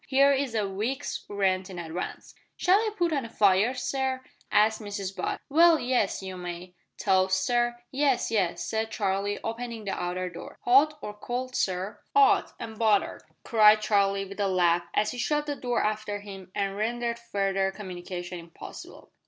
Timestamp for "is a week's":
0.33-1.25